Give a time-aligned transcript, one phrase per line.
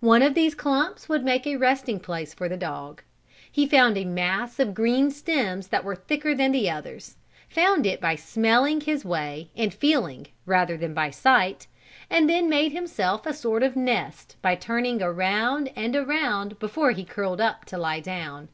[0.00, 3.02] One of these clumps would make a resting place for the dog.
[3.52, 7.14] He found a mass of green stems that were thicker than the others,
[7.48, 11.68] found it by smelling his way and feeling, rather than by sight,
[12.10, 17.04] and then made himself a sort of nest, by turning around and around before he
[17.04, 18.48] curled up to lie down.